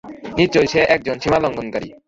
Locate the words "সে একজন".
0.73-1.15